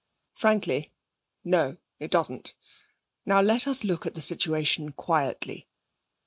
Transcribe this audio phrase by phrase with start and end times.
[0.33, 0.91] 'Frankly,
[1.43, 2.55] no; it doesn't.
[3.23, 5.67] Now, let us look at the situation quietly.'